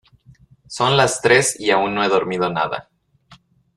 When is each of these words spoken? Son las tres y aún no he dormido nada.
Son 0.65 0.97
las 0.97 1.21
tres 1.21 1.59
y 1.59 1.69
aún 1.69 1.93
no 1.93 2.03
he 2.03 2.07
dormido 2.07 2.49
nada. 2.51 2.89